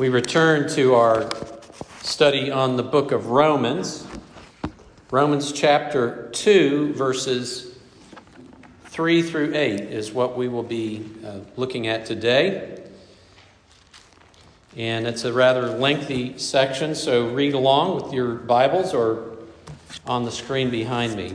[0.00, 1.28] We return to our
[2.00, 4.06] study on the book of Romans.
[5.10, 7.76] Romans chapter 2, verses
[8.86, 12.82] 3 through 8 is what we will be uh, looking at today.
[14.74, 19.36] And it's a rather lengthy section, so read along with your Bibles or
[20.06, 21.34] on the screen behind me.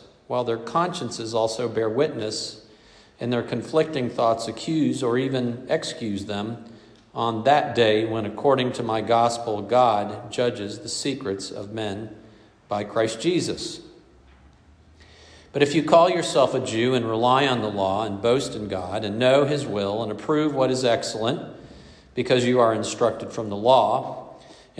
[0.31, 2.65] while their consciences also bear witness,
[3.19, 6.63] and their conflicting thoughts accuse or even excuse them
[7.13, 12.15] on that day when, according to my gospel, God judges the secrets of men
[12.69, 13.81] by Christ Jesus.
[15.51, 18.69] But if you call yourself a Jew and rely on the law and boast in
[18.69, 21.41] God and know his will and approve what is excellent,
[22.15, 24.20] because you are instructed from the law,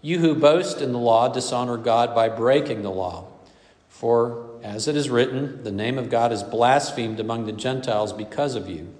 [0.00, 3.26] You who boast in the law dishonor God by breaking the law.
[3.88, 8.54] For, as it is written, the name of God is blasphemed among the Gentiles because
[8.54, 8.94] of you.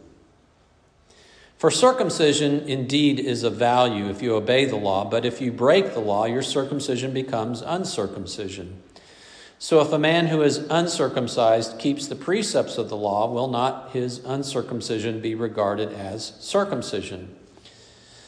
[1.57, 5.95] For circumcision indeed is of value if you obey the law, but if you break
[5.95, 8.83] the law, your circumcision becomes uncircumcision.
[9.61, 13.91] So if a man who is uncircumcised keeps the precepts of the law, will not
[13.91, 17.35] his uncircumcision be regarded as circumcision?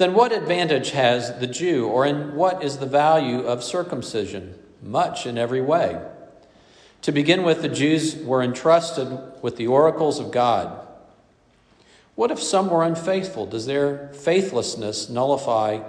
[0.00, 4.58] Then what advantage has the Jew, or in what is the value of circumcision?
[4.82, 6.02] Much in every way.
[7.02, 9.06] To begin with, the Jews were entrusted
[9.42, 10.86] with the oracles of God.
[12.14, 13.44] What if some were unfaithful?
[13.44, 15.80] Does their faithlessness nullify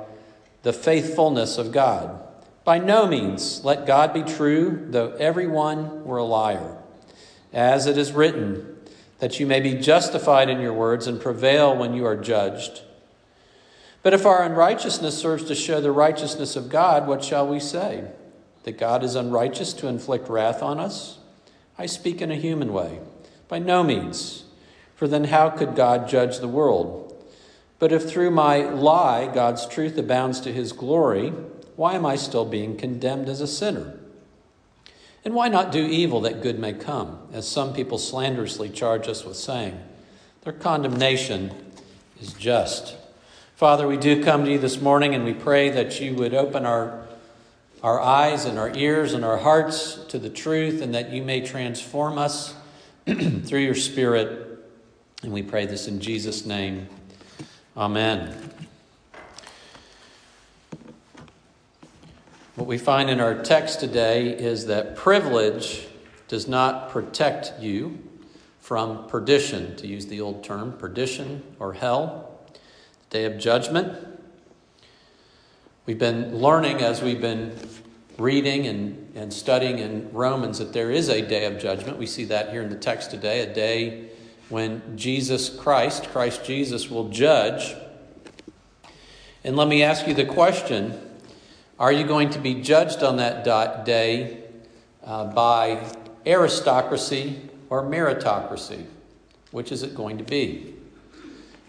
[0.63, 2.21] the faithfulness of God?
[2.65, 3.63] By no means.
[3.63, 6.75] Let God be true, though everyone were a liar.
[7.53, 8.75] As it is written,
[9.19, 12.81] that you may be justified in your words and prevail when you are judged.
[14.03, 18.05] But if our unrighteousness serves to show the righteousness of God, what shall we say?
[18.63, 21.19] That God is unrighteous to inflict wrath on us?
[21.77, 22.99] I speak in a human way.
[23.47, 24.45] By no means.
[24.95, 27.07] For then how could God judge the world?
[27.79, 31.29] But if through my lie God's truth abounds to his glory,
[31.75, 33.97] why am I still being condemned as a sinner?
[35.25, 39.23] And why not do evil that good may come, as some people slanderously charge us
[39.23, 39.79] with saying?
[40.41, 41.51] Their condemnation
[42.19, 42.95] is just.
[43.61, 46.65] Father, we do come to you this morning and we pray that you would open
[46.65, 47.05] our,
[47.83, 51.45] our eyes and our ears and our hearts to the truth and that you may
[51.45, 52.55] transform us
[53.05, 54.65] through your Spirit.
[55.21, 56.87] And we pray this in Jesus' name.
[57.77, 58.35] Amen.
[62.55, 65.87] What we find in our text today is that privilege
[66.27, 67.99] does not protect you
[68.59, 72.30] from perdition, to use the old term, perdition or hell
[73.11, 74.07] day of judgment.
[75.85, 77.53] We've been learning as we've been
[78.17, 81.97] reading and, and studying in Romans that there is a day of judgment.
[81.97, 84.09] We see that here in the text today, a day
[84.47, 87.75] when Jesus Christ, Christ Jesus, will judge.
[89.43, 90.97] And let me ask you the question
[91.77, 94.45] Are you going to be judged on that day
[95.03, 95.85] uh, by
[96.25, 98.85] aristocracy or meritocracy?
[99.51, 100.75] Which is it going to be?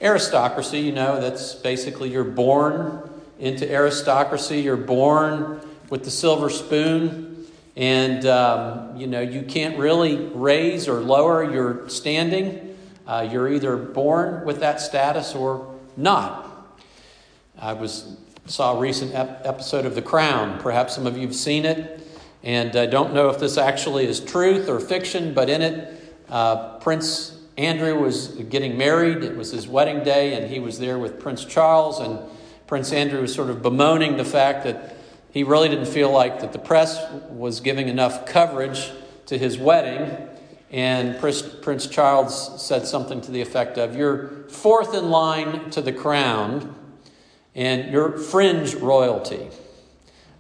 [0.02, 3.08] Aristocracy, you know, that's basically you're born
[3.38, 7.46] into aristocracy, you're born with the silver spoon,
[7.76, 12.76] and, um, you know, you can't really raise or lower your standing.
[13.06, 16.48] Uh, you're either born with that status or not.
[17.58, 18.16] I was
[18.46, 20.58] saw a recent ep- episode of The Crown.
[20.58, 22.06] Perhaps some of you have seen it,
[22.42, 26.78] and I don't know if this actually is truth or fiction, but in it, uh,
[26.78, 29.22] Prince Andrew was getting married.
[29.22, 32.18] It was his wedding day, and he was there with Prince Charles, and
[32.66, 34.96] Prince Andrew was sort of bemoaning the fact that
[35.30, 36.98] he really didn't feel like that the press
[37.30, 38.90] was giving enough coverage
[39.26, 40.28] to his wedding.
[40.70, 45.92] And Prince Charles said something to the effect of, You're fourth in line to the
[45.92, 46.74] crown,
[47.54, 49.50] and you're fringe royalty.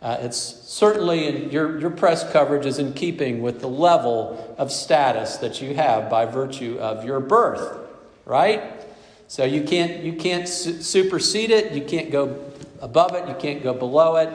[0.02, 4.72] Uh, it's certainly in, your, your press coverage is in keeping with the level of
[4.72, 7.78] status that you have by virtue of your birth,
[8.24, 8.84] right?
[9.28, 13.62] So you can't, you can't su- supersede it, you can't go above it, you can't
[13.62, 14.28] go below it.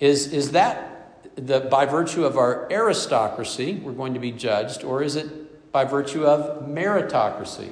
[0.00, 5.04] Is, is that the, by virtue of our aristocracy, we're going to be judged, or
[5.04, 7.70] is it by virtue of meritocracy?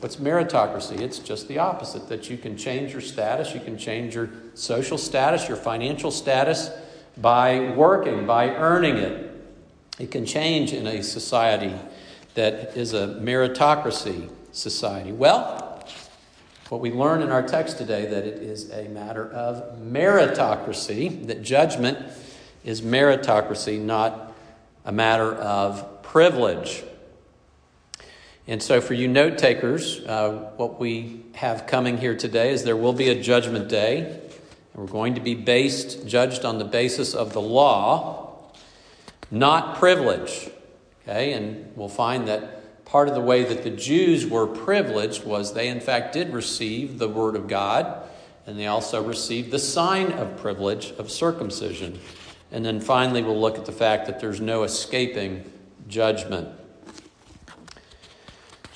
[0.00, 1.00] What's meritocracy?
[1.00, 4.98] It's just the opposite that you can change your status, you can change your social
[4.98, 6.70] status, your financial status
[7.16, 9.32] by working, by earning it.
[9.98, 11.74] It can change in a society
[12.34, 15.12] that is a meritocracy society.
[15.12, 15.82] Well,
[16.68, 21.40] what we learn in our text today that it is a matter of meritocracy, that
[21.42, 21.98] judgment
[22.64, 24.34] is meritocracy, not
[24.84, 26.82] a matter of privilege.
[28.48, 32.76] And so, for you note takers, uh, what we have coming here today is there
[32.76, 34.20] will be a judgment day,
[34.72, 38.38] and we're going to be based, judged on the basis of the law,
[39.32, 40.48] not privilege.
[41.02, 45.52] Okay, and we'll find that part of the way that the Jews were privileged was
[45.52, 48.08] they, in fact, did receive the Word of God,
[48.46, 51.98] and they also received the sign of privilege of circumcision.
[52.52, 55.50] And then finally, we'll look at the fact that there's no escaping
[55.88, 56.48] judgment.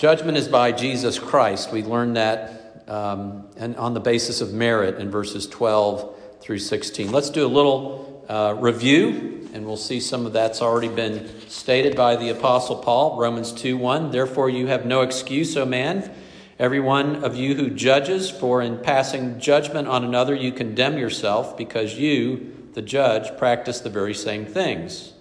[0.00, 1.72] Judgment is by Jesus Christ.
[1.72, 7.12] We learned that um, and on the basis of merit in verses 12 through 16.
[7.12, 11.96] Let's do a little uh, review, and we'll see some of that's already been stated
[11.96, 13.18] by the Apostle Paul.
[13.18, 14.10] Romans 2 1.
[14.10, 16.10] Therefore, you have no excuse, O man.
[16.58, 21.58] Every one of you who judges, for in passing judgment on another, you condemn yourself,
[21.58, 25.12] because you, the judge, practice the very same things.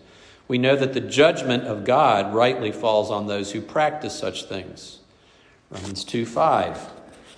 [0.50, 5.00] We know that the judgment of God rightly falls on those who practice such things.
[5.70, 6.90] Romans 2 5.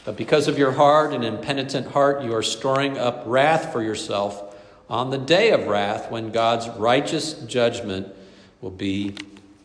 [0.06, 4.56] But because of your hard and impenitent heart, you are storing up wrath for yourself
[4.90, 8.08] on the day of wrath when God's righteous judgment
[8.62, 9.16] will be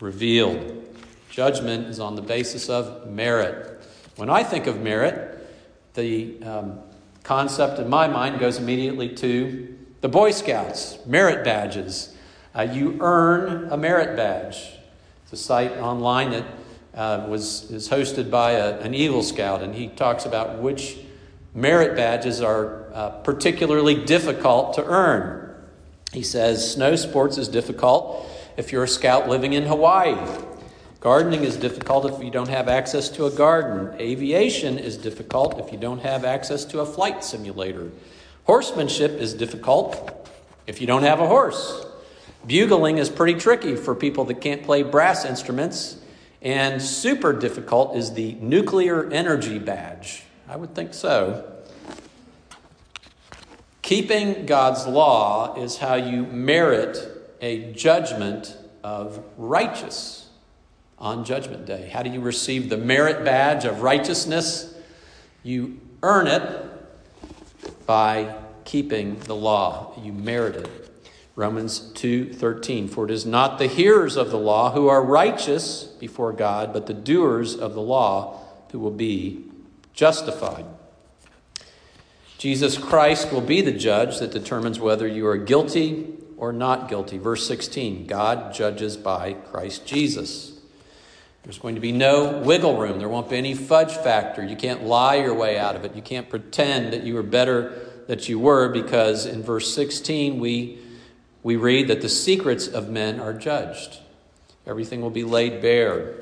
[0.00, 0.82] revealed.
[1.30, 3.80] Judgment is on the basis of merit.
[4.16, 5.48] When I think of merit,
[5.94, 6.80] the um,
[7.22, 12.15] concept in my mind goes immediately to the Boy Scouts, merit badges.
[12.56, 14.56] Uh, you earn a merit badge.
[15.24, 16.44] It's a site online that
[16.94, 20.96] uh, was, is hosted by a, an Eagle Scout, and he talks about which
[21.54, 25.54] merit badges are uh, particularly difficult to earn.
[26.14, 28.26] He says snow sports is difficult
[28.56, 30.16] if you're a scout living in Hawaii.
[31.00, 34.00] Gardening is difficult if you don't have access to a garden.
[34.00, 37.90] Aviation is difficult if you don't have access to a flight simulator.
[38.44, 40.30] Horsemanship is difficult
[40.66, 41.84] if you don't have a horse.
[42.46, 45.98] Bugling is pretty tricky for people that can't play brass instruments.
[46.42, 50.22] And super difficult is the nuclear energy badge.
[50.48, 51.52] I would think so.
[53.82, 56.98] Keeping God's law is how you merit
[57.40, 60.28] a judgment of righteous
[60.98, 61.88] on Judgment Day.
[61.92, 64.74] How do you receive the merit badge of righteousness?
[65.42, 66.64] You earn it
[67.86, 68.34] by
[68.64, 69.92] keeping the law.
[70.02, 70.85] You merit it.
[71.36, 76.32] Romans 2:13 For it is not the hearers of the law who are righteous before
[76.32, 78.40] God, but the doers of the law
[78.72, 79.44] who will be
[79.92, 80.64] justified.
[82.38, 87.18] Jesus Christ will be the judge that determines whether you are guilty or not guilty.
[87.18, 90.58] Verse 16 God judges by Christ Jesus.
[91.42, 92.98] There's going to be no wiggle room.
[92.98, 94.42] There won't be any fudge factor.
[94.42, 95.94] You can't lie your way out of it.
[95.94, 97.72] You can't pretend that you were better
[98.08, 100.78] that you were because in verse 16 we
[101.46, 104.00] we read that the secrets of men are judged.
[104.66, 106.16] Everything will be laid bare.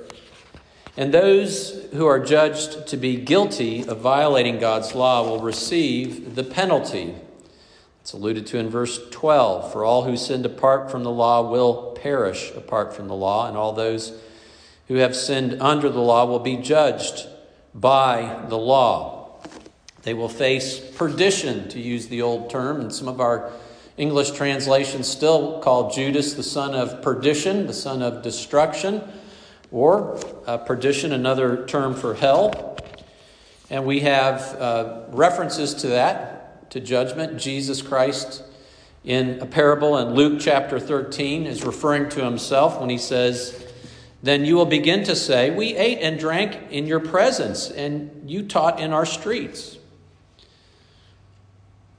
[0.99, 6.45] And those who are judged to be guilty of violating God's law will receive the
[6.45, 7.15] penalty.
[8.03, 9.73] It's alluded to in verse 12.
[9.73, 13.57] For all who sinned apart from the law will perish apart from the law, and
[13.57, 14.13] all those
[14.89, 17.27] who have sinned under the law will be judged
[17.75, 19.39] by the law.
[20.03, 22.79] They will face perdition, to use the old term.
[22.83, 23.51] And some of our
[23.97, 29.03] English translations still call Judas the son of perdition, the son of destruction,
[29.71, 32.77] or uh, perdition, another term for hell.
[33.71, 37.39] And we have uh, references to that to judgment.
[37.39, 38.43] Jesus Christ,
[39.05, 43.65] in a parable in Luke chapter 13, is referring to himself when he says,
[44.25, 48.43] Then you will begin to say, We ate and drank in your presence, and you
[48.43, 49.79] taught in our streets.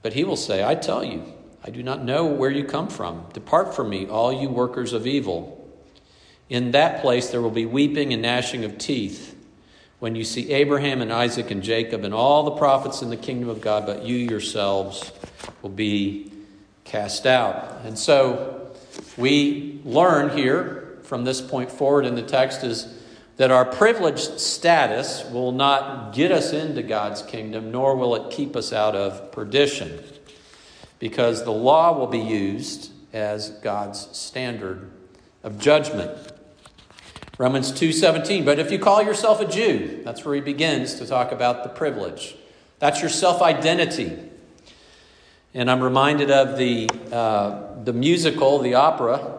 [0.02, 1.24] But he will say, I tell you,
[1.66, 3.26] I do not know where you come from.
[3.32, 5.68] Depart from me, all you workers of evil.
[6.48, 9.34] In that place there will be weeping and gnashing of teeth
[9.98, 13.48] when you see Abraham and Isaac and Jacob and all the prophets in the kingdom
[13.48, 15.10] of God, but you yourselves
[15.62, 16.32] will be
[16.84, 17.80] cast out.
[17.84, 18.70] And so
[19.16, 22.94] we learn here from this point forward in the text is
[23.38, 28.54] that our privileged status will not get us into God's kingdom, nor will it keep
[28.54, 30.02] us out of perdition,
[30.98, 34.90] because the law will be used as God's standard
[35.42, 36.32] of judgment.
[37.38, 41.32] Romans 2:17, but if you call yourself a Jew, that's where he begins to talk
[41.32, 42.36] about the privilege.
[42.78, 44.16] That's your self-identity.
[45.54, 49.38] And I'm reminded of the, uh, the musical, the opera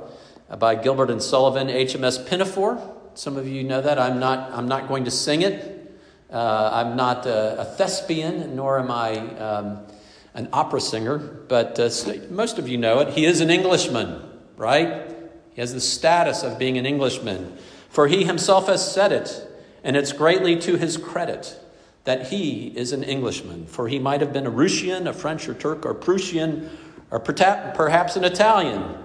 [0.57, 2.95] by Gilbert and Sullivan, HMS Pinafore.
[3.13, 3.99] Some of you know that.
[3.99, 5.77] I'm not, I'm not going to sing it.
[6.31, 9.79] Uh, I'm not a, a, thespian, nor am I um,
[10.37, 11.89] an opera singer, but uh,
[12.29, 13.09] most of you know it.
[13.09, 14.21] He is an Englishman,
[14.55, 15.11] right?
[15.53, 17.57] He has the status of being an Englishman.
[17.89, 19.49] For he himself has said it,
[19.83, 21.59] and it's greatly to his credit
[22.03, 23.65] that he is an Englishman.
[23.65, 26.69] For he might have been a Russian, a French or Turk or Prussian,
[27.09, 28.95] or perhaps an Italian.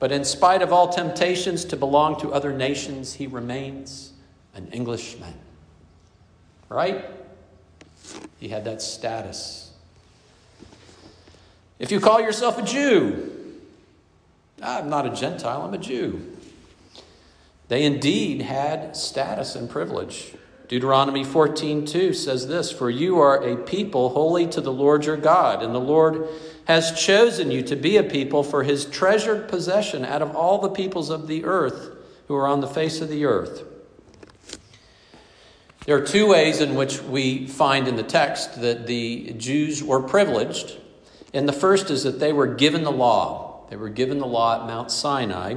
[0.00, 4.12] But in spite of all temptations to belong to other nations, he remains
[4.56, 5.34] an Englishman.
[6.68, 7.04] Right?
[8.40, 9.69] He had that status.
[11.80, 13.32] If you call yourself a Jew,
[14.62, 16.36] I'm not a Gentile, I'm a Jew.
[17.68, 20.34] They indeed had status and privilege.
[20.68, 25.62] Deuteronomy 14:2 says this, "For you are a people holy to the Lord your God,
[25.62, 26.28] and the Lord
[26.66, 30.68] has chosen you to be a people for his treasured possession out of all the
[30.68, 31.92] peoples of the earth
[32.28, 33.62] who are on the face of the earth."
[35.86, 40.00] There are two ways in which we find in the text that the Jews were
[40.00, 40.76] privileged.
[41.32, 43.66] And the first is that they were given the law.
[43.70, 45.56] They were given the law at Mount Sinai.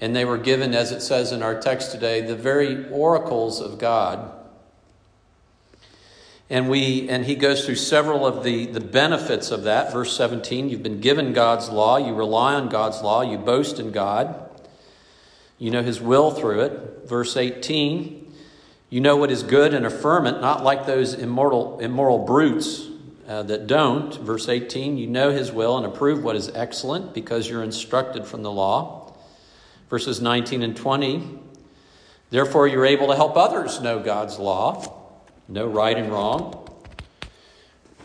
[0.00, 3.78] And they were given, as it says in our text today, the very oracles of
[3.78, 4.32] God.
[6.48, 9.92] And we and he goes through several of the, the benefits of that.
[9.92, 13.92] Verse 17, you've been given God's law, you rely on God's law, you boast in
[13.92, 14.48] God.
[15.58, 17.08] You know his will through it.
[17.08, 18.34] Verse 18,
[18.88, 22.88] you know what is good and affirm it, not like those immortal, immoral brutes
[23.30, 24.14] uh, that don't.
[24.16, 28.42] Verse 18, you know his will and approve what is excellent because you're instructed from
[28.42, 29.00] the law
[29.90, 31.40] verses 19 and 20.
[32.30, 35.02] Therefore, you're able to help others know God's law,
[35.48, 36.68] know right and wrong.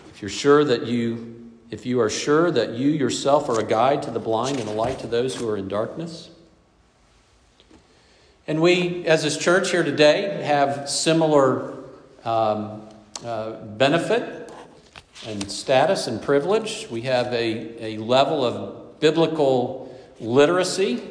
[0.10, 1.32] If you're sure that you
[1.72, 4.72] if you are sure that you yourself are a guide to the blind and a
[4.72, 6.30] light to those who are in darkness.
[8.48, 11.74] And we, as this church here today, have similar
[12.24, 12.88] um,
[13.26, 14.45] uh, benefit
[15.26, 16.88] and status and privilege.
[16.90, 21.02] We have a, a level of biblical literacy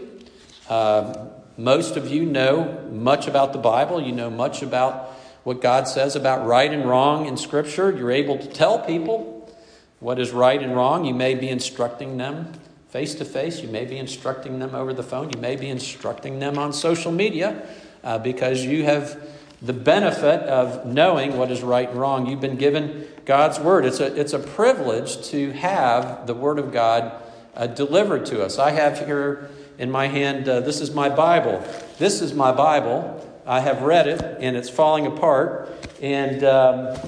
[0.68, 4.00] uh, most of you know much about the Bible.
[4.00, 5.10] You know much about
[5.44, 7.90] what God says about right and wrong in Scripture.
[7.90, 9.54] You're able to tell people
[10.00, 11.04] what is right and wrong.
[11.04, 12.52] You may be instructing them
[12.88, 13.60] face to face.
[13.60, 15.30] You may be instructing them over the phone.
[15.34, 17.66] You may be instructing them on social media
[18.02, 19.20] uh, because you have
[19.64, 22.26] the benefit of knowing what is right and wrong.
[22.26, 23.86] You've been given God's Word.
[23.86, 27.22] It's a, it's a privilege to have the Word of God
[27.54, 28.58] uh, delivered to us.
[28.58, 31.64] I have here in my hand, uh, this is my Bible.
[31.98, 33.26] This is my Bible.
[33.46, 35.70] I have read it, and it's falling apart.
[36.02, 36.98] And um,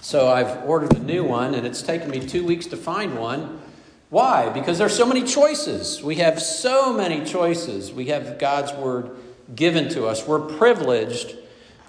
[0.00, 3.60] so I've ordered a new one, and it's taken me two weeks to find one.
[4.08, 4.48] Why?
[4.48, 6.02] Because there's so many choices.
[6.02, 7.92] We have so many choices.
[7.92, 9.10] We have God's Word
[9.54, 10.26] given to us.
[10.26, 11.36] We're privileged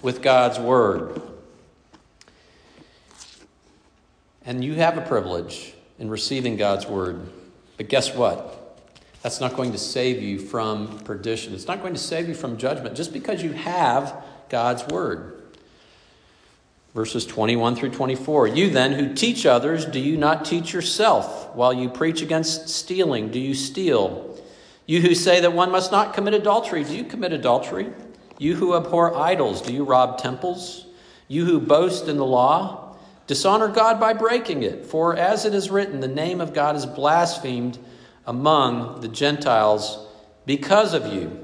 [0.04, 1.20] with God's Word.
[4.44, 7.26] And you have a privilege in receiving God's Word.
[7.78, 8.60] But guess what?
[9.22, 11.54] That's not going to save you from perdition.
[11.54, 15.42] It's not going to save you from judgment just because you have God's word.
[16.94, 18.48] Verses 21 through 24.
[18.48, 21.54] You then who teach others, do you not teach yourself?
[21.54, 24.38] While you preach against stealing, do you steal?
[24.84, 27.90] You who say that one must not commit adultery, do you commit adultery?
[28.38, 30.86] You who abhor idols, do you rob temples?
[31.28, 34.86] You who boast in the law, dishonor God by breaking it.
[34.86, 37.78] For as it is written, the name of God is blasphemed
[38.26, 40.06] among the Gentiles
[40.46, 41.40] because of you.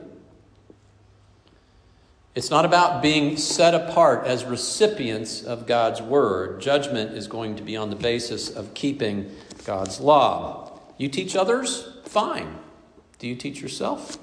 [2.34, 6.60] It's not about being set apart as recipients of God's word.
[6.60, 9.30] Judgment is going to be on the basis of keeping
[9.64, 10.80] God's law.
[10.96, 11.88] You teach others?
[12.04, 12.58] Fine.
[13.18, 14.18] Do you teach yourself?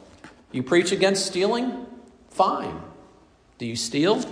[0.52, 1.87] You preach against stealing?
[2.38, 2.84] Fine.
[3.58, 4.24] Do you steal?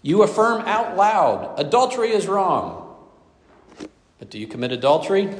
[0.00, 2.96] You affirm out loud adultery is wrong.
[4.18, 5.36] But do you commit adultery?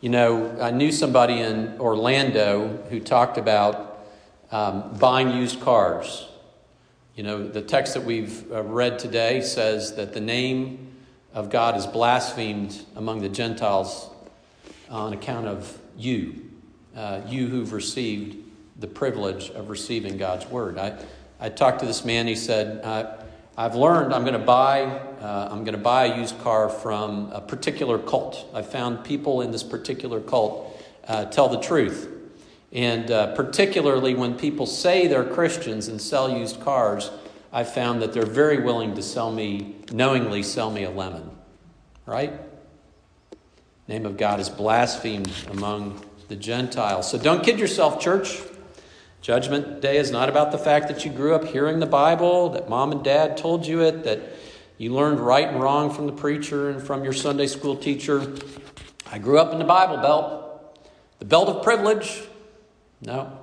[0.00, 4.06] You know, I knew somebody in Orlando who talked about
[4.52, 6.28] um, buying used cars.
[7.16, 10.92] You know, the text that we've uh, read today says that the name
[11.34, 14.10] of God is blasphemed among the Gentiles
[14.88, 16.48] on account of you,
[16.94, 18.36] uh, you who've received
[18.80, 20.78] the privilege of receiving God's word.
[20.78, 20.98] I,
[21.38, 23.16] I talked to this man, he said, uh,
[23.56, 24.84] I've learned I'm going to buy
[25.20, 28.48] uh, I'm going to buy a used car from a particular cult.
[28.54, 32.08] I found people in this particular cult uh, tell the truth,
[32.72, 37.10] and uh, particularly when people say they're Christians and sell used cars,
[37.52, 41.30] I found that they're very willing to sell me knowingly sell me a lemon.
[42.06, 42.32] Right?
[43.88, 47.10] Name of God is blasphemed among the Gentiles.
[47.10, 48.40] So don't kid yourself, church.
[49.20, 52.70] Judgment Day is not about the fact that you grew up hearing the Bible, that
[52.70, 54.20] mom and dad told you it, that
[54.78, 58.34] you learned right and wrong from the preacher and from your Sunday school teacher.
[59.12, 60.80] I grew up in the Bible Belt,
[61.18, 62.22] the belt of privilege.
[63.02, 63.38] No.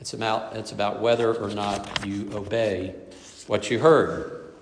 [0.00, 2.96] It's about, it's about whether or not you obey
[3.46, 4.52] what you heard.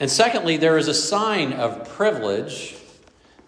[0.00, 2.76] And secondly, there is a sign of privilege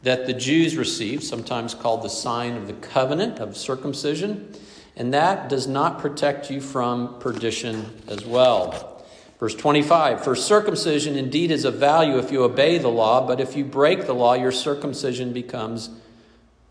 [0.02, 4.54] that the Jews received, sometimes called the sign of the covenant of circumcision
[5.00, 9.02] and that does not protect you from perdition as well.
[9.38, 13.56] Verse 25 For circumcision indeed is of value if you obey the law, but if
[13.56, 15.88] you break the law, your circumcision becomes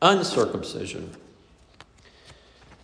[0.04, 1.10] uncircumcision.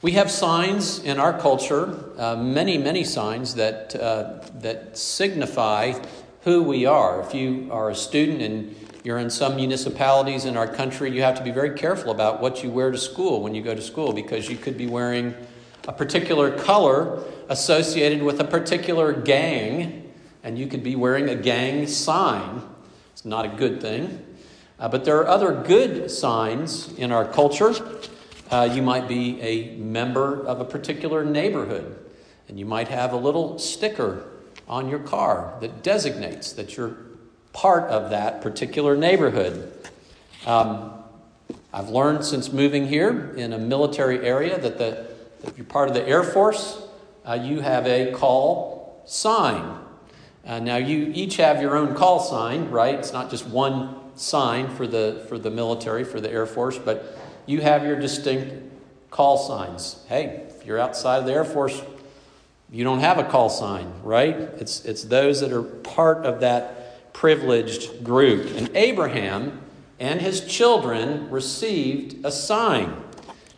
[0.02, 5.94] We have signs in our culture, uh, many, many signs that, uh, that signify
[6.42, 7.22] who we are.
[7.22, 8.76] If you are a student and
[9.06, 12.64] you're in some municipalities in our country, you have to be very careful about what
[12.64, 15.36] you wear to school when you go to school because you could be wearing
[15.88, 21.86] a particular color associated with a particular gang, and you could be wearing a gang
[21.86, 22.64] sign.
[23.14, 24.26] It's not a good thing.
[24.80, 27.76] Uh, but there are other good signs in our culture.
[28.50, 31.96] Uh, you might be a member of a particular neighborhood,
[32.48, 34.26] and you might have a little sticker
[34.68, 37.05] on your car that designates that you're
[37.56, 39.72] part of that particular neighborhood.
[40.46, 40.92] Um,
[41.72, 45.08] I've learned since moving here in a military area that the,
[45.42, 46.86] if you're part of the Air Force,
[47.26, 49.80] uh, you have a call sign.
[50.46, 52.96] Uh, now, you each have your own call sign, right?
[52.96, 57.18] It's not just one sign for the, for the military, for the Air Force, but
[57.46, 58.54] you have your distinct
[59.12, 60.04] call signs.
[60.10, 61.82] Hey, if you're outside of the Air Force,
[62.70, 64.36] you don't have a call sign, right?
[64.36, 66.82] It's, it's those that are part of that
[67.26, 68.56] privileged group.
[68.56, 69.60] And Abraham
[70.00, 72.96] and his children received a sign.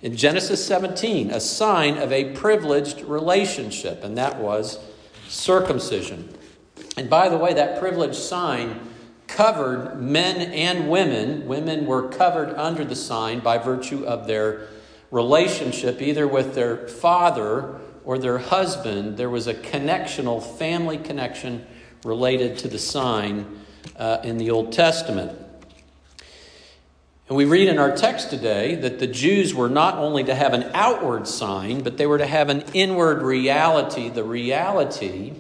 [0.02, 4.80] In Genesis 17, a sign of a privileged relationship, and that was
[5.28, 6.34] circumcision.
[6.96, 8.80] And by the way, that privileged sign
[9.28, 11.46] covered men and women.
[11.46, 14.70] Women were covered under the sign by virtue of their
[15.12, 19.18] relationship, either with their father or their husband.
[19.18, 21.68] There was a connectional family connection
[22.04, 23.62] related to the sign
[23.96, 25.38] uh, in the Old Testament.
[27.28, 30.54] And we read in our text today that the Jews were not only to have
[30.54, 35.34] an outward sign, but they were to have an inward reality, the reality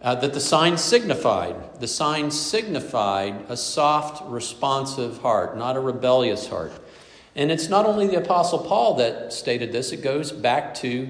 [0.00, 1.80] uh, that the sign signified.
[1.80, 6.72] The sign signified a soft, responsive heart, not a rebellious heart.
[7.34, 11.08] And it's not only the Apostle Paul that stated this, it goes back to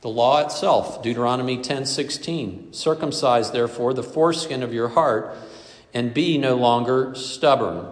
[0.00, 2.72] the law itself, Deuteronomy 10:16.
[2.72, 5.36] Circumcise therefore the foreskin of your heart
[5.92, 7.86] and be no longer stubborn.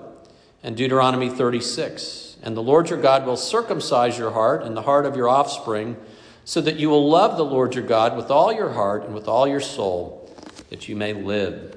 [0.62, 2.36] And Deuteronomy 36.
[2.42, 5.96] And the Lord your God will circumcise your heart and the heart of your offspring,
[6.44, 9.26] so that you will love the Lord your God with all your heart and with
[9.26, 10.30] all your soul,
[10.70, 11.76] that you may live.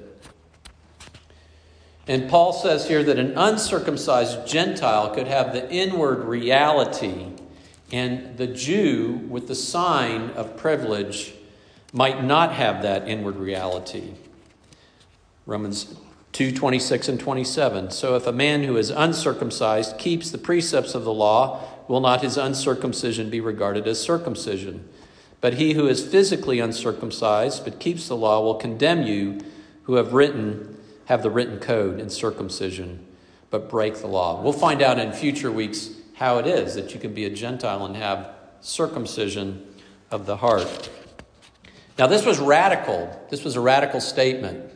[2.06, 7.26] And Paul says here that an uncircumcised Gentile could have the inward reality
[7.92, 11.34] and the Jew, with the sign of privilege,
[11.92, 14.14] might not have that inward reality.
[15.46, 15.96] Romans
[16.32, 17.90] 2 26 and 27.
[17.90, 22.22] So if a man who is uncircumcised keeps the precepts of the law, will not
[22.22, 24.88] his uncircumcision be regarded as circumcision?
[25.40, 29.40] But he who is physically uncircumcised but keeps the law will condemn you
[29.84, 30.76] who have written
[31.06, 33.04] have the written code in circumcision
[33.50, 34.40] but break the law.
[34.40, 37.86] We'll find out in future weeks how it is that you can be a Gentile
[37.86, 39.66] and have circumcision
[40.10, 40.90] of the heart.
[41.98, 43.26] Now, this was radical.
[43.30, 44.70] This was a radical statement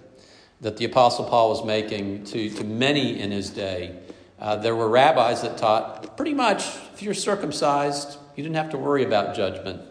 [0.62, 3.94] that the Apostle Paul was making to, to many in his day.
[4.40, 8.78] Uh, there were rabbis that taught pretty much if you're circumcised, you didn't have to
[8.78, 9.83] worry about judgment.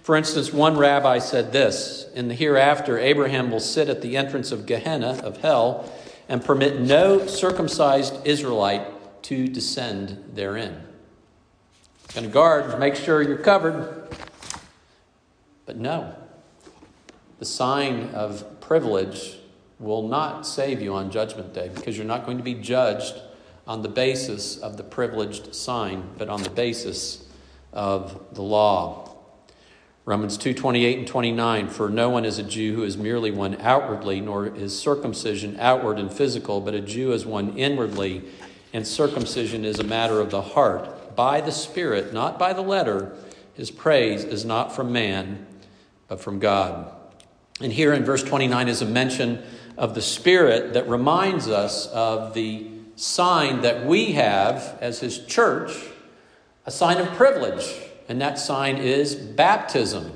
[0.00, 4.52] For instance, one rabbi said this In the hereafter, Abraham will sit at the entrance
[4.52, 5.92] of Gehenna, of hell,
[6.30, 8.86] and permit no circumcised Israelite
[9.24, 10.93] to descend therein.
[12.14, 14.08] Going to guard, make sure you're covered.
[15.66, 16.14] But no,
[17.40, 19.38] the sign of privilege
[19.80, 23.20] will not save you on Judgment Day because you're not going to be judged
[23.66, 27.26] on the basis of the privileged sign, but on the basis
[27.72, 29.16] of the law.
[30.04, 34.20] Romans 2:28 and 29 for no one is a Jew who is merely one outwardly
[34.20, 38.22] nor is circumcision outward and physical but a Jew is one inwardly
[38.72, 43.16] and circumcision is a matter of the heart by the spirit not by the letter
[43.54, 45.46] his praise is not from man
[46.08, 46.92] but from God.
[47.60, 49.42] And here in verse 29 is a mention
[49.78, 55.72] of the spirit that reminds us of the sign that we have as his church,
[56.66, 57.64] a sign of privilege
[58.08, 60.12] and that sign is baptism.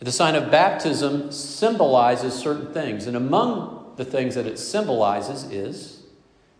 [0.00, 6.02] The sign of baptism symbolizes certain things, and among the things that it symbolizes is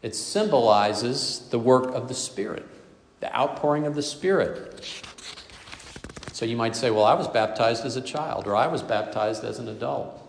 [0.01, 2.67] it symbolizes the work of the Spirit,
[3.25, 4.85] the outpouring of the Spirit.
[6.33, 9.45] So you might say, Well, I was baptized as a child, or I was baptized
[9.45, 10.21] as an adult.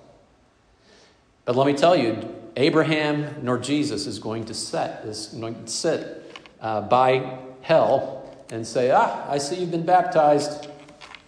[1.44, 5.68] But let me tell you, Abraham nor Jesus is going to set, is going to
[5.70, 10.70] sit uh, by hell and say, Ah, I see you've been baptized.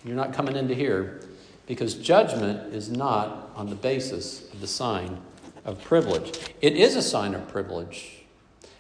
[0.06, 1.20] You're not coming into here.
[1.66, 5.20] Because judgment is not on the basis of the sign
[5.66, 6.40] of privilege.
[6.62, 8.24] It is a sign of privilege.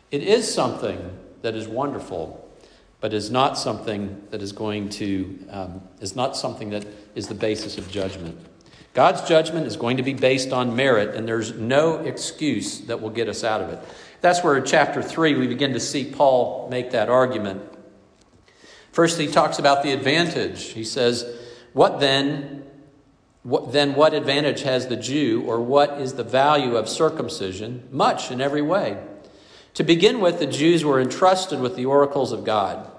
[0.09, 2.46] It is something that is wonderful,
[2.99, 7.35] but is not something that is going to, um, is not something that is the
[7.35, 8.37] basis of judgment.
[8.93, 13.11] God's judgment is going to be based on merit, and there's no excuse that will
[13.11, 13.79] get us out of it.
[14.21, 17.61] That's where in chapter 3 we begin to see Paul make that argument.
[18.91, 20.69] First, he talks about the advantage.
[20.69, 21.31] He says,
[21.73, 22.63] What then?
[23.43, 27.87] What, then what advantage has the Jew, or what is the value of circumcision?
[27.91, 29.01] Much in every way.
[29.77, 32.89] To begin with, the Jews were entrusted with the oracles of God.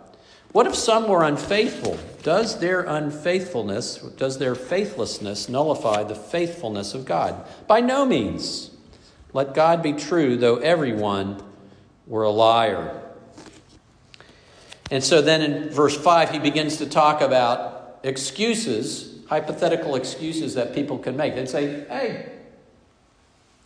[0.53, 1.99] What if some were unfaithful?
[2.23, 7.45] Does their unfaithfulness, does their faithlessness nullify the faithfulness of God?
[7.67, 8.71] By no means.
[9.33, 11.43] Let God be true, though everyone
[12.07, 13.03] were a liar.
[14.89, 20.77] And so then in verse 5, he begins to talk about excuses, hypothetical excuses that
[20.77, 21.35] people can make.
[21.35, 22.31] They'd say, hey,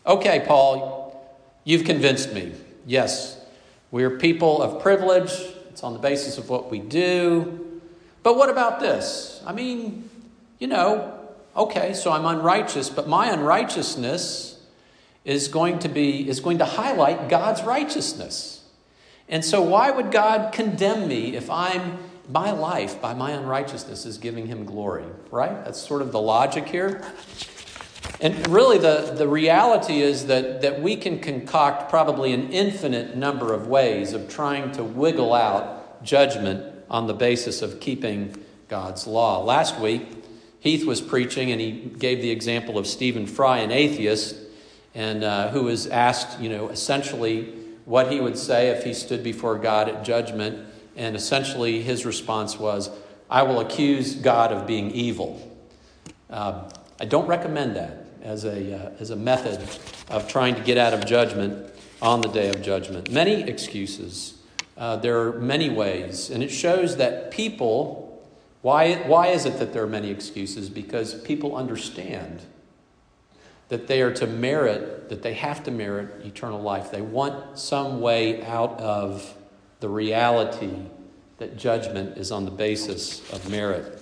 [0.07, 2.53] okay, Paul, you've convinced me.
[2.87, 3.39] Yes,
[3.91, 5.33] we're people of privilege,
[5.71, 7.81] it's on the basis of what we do.
[8.23, 9.43] But what about this?
[9.47, 10.09] I mean,
[10.59, 11.19] you know,
[11.57, 14.61] okay, so I'm unrighteous, but my unrighteousness
[15.25, 18.63] is going to be is going to highlight God's righteousness.
[19.29, 24.19] And so, why would God condemn me if I'm, my life, by my unrighteousness, is
[24.19, 25.07] giving him glory?
[25.31, 25.65] Right?
[25.65, 27.03] That's sort of the logic here.
[28.21, 33.53] And really, the, the reality is that, that we can concoct probably an infinite number
[33.53, 38.37] of ways of trying to wiggle out judgment on the basis of keeping
[38.69, 39.43] God's law.
[39.43, 40.07] Last week,
[40.61, 44.37] Heath was preaching and he gave the example of Stephen Fry, an atheist,
[44.95, 49.25] and uh, who was asked, you know, essentially, what he would say if he stood
[49.25, 50.67] before God at judgment.
[50.97, 52.91] And essentially, his response was,
[53.29, 55.51] I will accuse God of being evil.
[56.31, 56.69] Uh,
[57.03, 59.61] I don't recommend that as a, uh, as a method
[60.09, 63.11] of trying to get out of judgment on the day of judgment.
[63.11, 64.39] Many excuses.
[64.77, 66.31] Uh, there are many ways.
[66.31, 68.25] And it shows that people,
[68.61, 70.71] why, why is it that there are many excuses?
[70.71, 72.43] Because people understand
[73.69, 76.93] that they are to merit, that they have to merit eternal life.
[76.93, 79.35] They want some way out of
[79.81, 80.87] the reality
[81.39, 84.02] that judgment is on the basis of merit.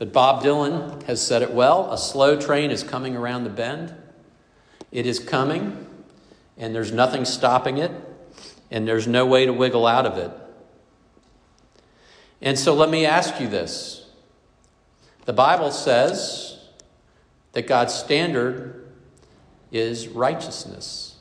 [0.00, 3.94] But Bob Dylan has said it well a slow train is coming around the bend.
[4.90, 5.86] It is coming,
[6.56, 7.90] and there's nothing stopping it,
[8.70, 10.30] and there's no way to wiggle out of it.
[12.40, 14.08] And so let me ask you this.
[15.26, 16.58] The Bible says
[17.52, 18.90] that God's standard
[19.70, 21.18] is righteousness.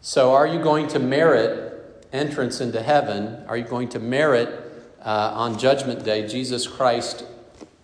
[0.00, 3.44] So, are you going to merit entrance into heaven?
[3.48, 4.65] Are you going to merit
[5.06, 7.24] uh, on Judgment Day Jesus Christ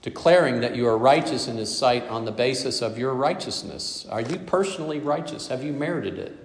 [0.03, 4.05] declaring that you are righteous in His sight on the basis of your righteousness?
[4.11, 5.47] Are you personally righteous?
[5.47, 6.37] Have you merited it?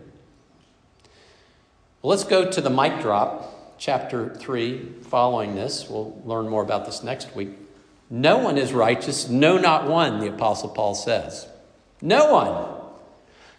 [2.01, 6.85] Well, let's go to the mic drop chapter 3, following this, we'll learn more about
[6.85, 7.49] this next week.
[8.09, 11.47] No one is righteous, no, not one, the Apostle Paul says.
[12.01, 12.81] No one.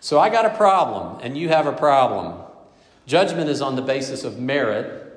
[0.00, 2.40] So I got a problem, and you have a problem.
[3.06, 5.07] Judgment is on the basis of merit.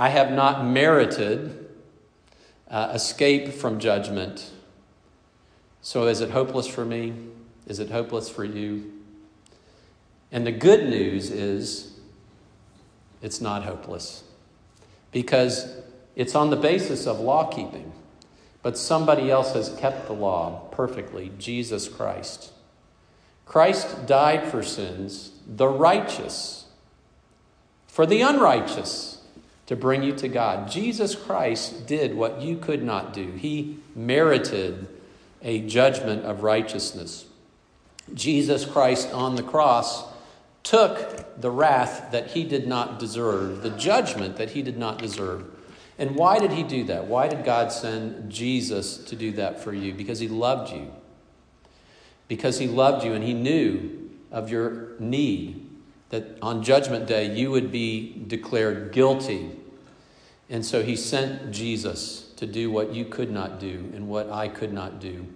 [0.00, 1.68] I have not merited
[2.70, 4.50] uh, escape from judgment.
[5.82, 7.12] So is it hopeless for me?
[7.66, 8.94] Is it hopeless for you?
[10.32, 11.98] And the good news is
[13.20, 14.24] it's not hopeless
[15.12, 15.70] because
[16.16, 17.92] it's on the basis of law keeping.
[18.62, 22.52] But somebody else has kept the law perfectly Jesus Christ.
[23.44, 26.64] Christ died for sins, the righteous,
[27.86, 29.19] for the unrighteous,
[29.70, 30.68] to bring you to God.
[30.68, 34.88] Jesus Christ did what you could not do, He merited
[35.42, 37.26] a judgment of righteousness.
[38.12, 40.02] Jesus Christ on the cross
[40.64, 45.44] took the wrath that he did not deserve, the judgment that he did not deserve.
[45.98, 47.06] And why did he do that?
[47.06, 49.94] Why did God send Jesus to do that for you?
[49.94, 50.90] Because he loved you.
[52.26, 55.64] Because he loved you and he knew of your need,
[56.08, 59.52] that on Judgment Day you would be declared guilty.
[60.50, 64.48] And so he sent Jesus to do what you could not do and what I
[64.48, 65.26] could not do.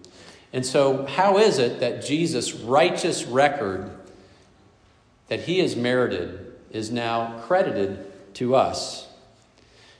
[0.53, 3.91] And so, how is it that Jesus' righteous record
[5.29, 9.09] that he has merited is now credited to us?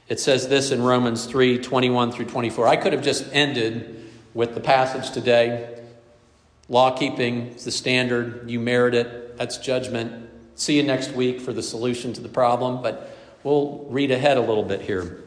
[0.07, 2.67] It says this in Romans 3 21 through 24.
[2.67, 5.79] I could have just ended with the passage today.
[6.69, 8.49] Law keeping is the standard.
[8.49, 9.37] You merit it.
[9.37, 10.29] That's judgment.
[10.55, 14.41] See you next week for the solution to the problem, but we'll read ahead a
[14.41, 15.21] little bit here.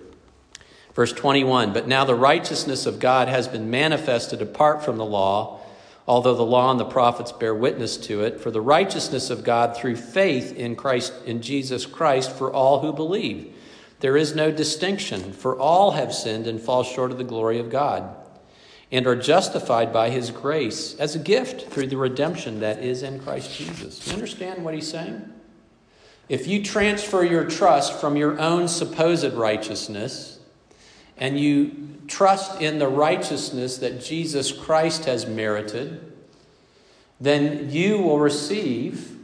[0.94, 5.60] Verse 21 But now the righteousness of God has been manifested apart from the law,
[6.06, 9.76] although the law and the prophets bear witness to it, for the righteousness of God
[9.76, 13.54] through faith in Christ in Jesus Christ for all who believe.
[14.00, 17.70] There is no distinction, for all have sinned and fall short of the glory of
[17.70, 18.14] God,
[18.92, 23.20] and are justified by his grace as a gift through the redemption that is in
[23.20, 24.06] Christ Jesus.
[24.06, 25.32] You understand what he's saying?
[26.28, 30.38] If you transfer your trust from your own supposed righteousness,
[31.16, 36.12] and you trust in the righteousness that Jesus Christ has merited,
[37.20, 39.16] then you will receive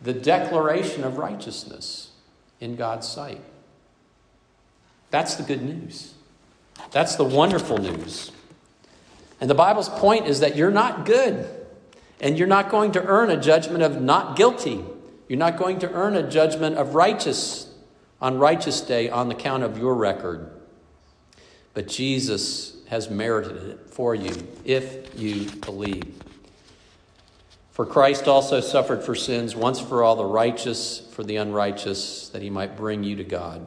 [0.00, 2.10] the declaration of righteousness
[2.58, 3.42] in God's sight.
[5.10, 6.14] That's the good news.
[6.92, 8.32] That's the wonderful news.
[9.40, 11.46] And the Bible's point is that you're not good,
[12.20, 14.82] and you're not going to earn a judgment of not guilty.
[15.30, 17.72] You're not going to earn a judgment of righteous
[18.20, 20.50] on righteous day on the count of your record
[21.74, 26.14] but Jesus has merited it for you if you believe.
[27.70, 32.42] For Christ also suffered for sins once for all, the righteous for the unrighteous, that
[32.42, 33.64] he might bring you to God.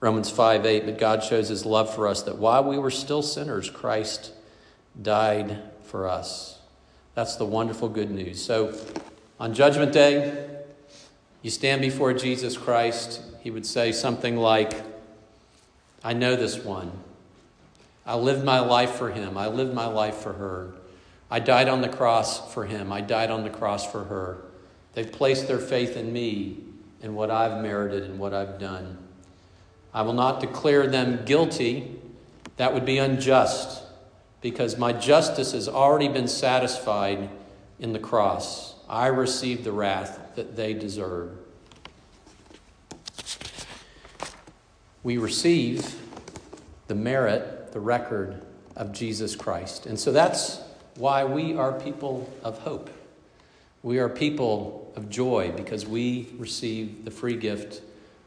[0.00, 3.22] Romans 5 8, but God shows his love for us that while we were still
[3.22, 4.32] sinners, Christ
[5.00, 6.60] died for us.
[7.14, 8.42] That's the wonderful good news.
[8.42, 8.74] So
[9.40, 10.46] on Judgment Day,
[11.42, 14.74] you stand before Jesus Christ, he would say something like,
[16.02, 16.92] I know this one.
[18.04, 19.36] I lived my life for him.
[19.36, 20.72] I lived my life for her.
[21.30, 22.92] I died on the cross for him.
[22.92, 24.38] I died on the cross for her.
[24.94, 26.58] They've placed their faith in me
[27.02, 28.98] and what I've merited and what I've done.
[29.92, 31.96] I will not declare them guilty.
[32.56, 33.82] That would be unjust
[34.40, 37.28] because my justice has already been satisfied
[37.78, 38.67] in the cross.
[38.88, 41.36] I received the wrath that they deserve.
[45.02, 45.94] we receive
[46.88, 48.42] the merit, the record
[48.76, 49.86] of Jesus Christ.
[49.86, 50.60] And so that's
[50.96, 52.90] why we are people of hope.
[53.82, 57.80] We are people of joy because we receive the free gift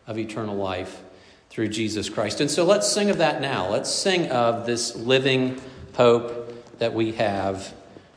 [0.07, 1.03] of eternal life
[1.49, 2.39] through Jesus Christ.
[2.39, 3.69] And so let's sing of that now.
[3.69, 5.61] Let's sing of this living
[5.95, 7.73] hope that we have,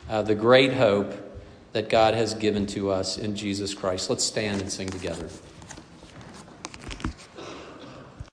[0.08, 1.12] uh, the great hope
[1.74, 4.08] that God has given to us in Jesus Christ.
[4.08, 5.28] Let's stand and sing together.